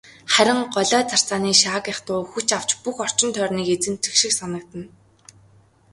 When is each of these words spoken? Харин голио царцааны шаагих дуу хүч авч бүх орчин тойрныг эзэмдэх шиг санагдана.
Харин 0.33 0.59
голио 0.75 1.01
царцааны 1.09 1.51
шаагих 1.61 1.97
дуу 2.07 2.21
хүч 2.31 2.47
авч 2.57 2.69
бүх 2.83 2.97
орчин 3.05 3.29
тойрныг 3.35 3.67
эзэмдэх 3.75 4.13
шиг 4.21 4.31
санагдана. 4.39 4.87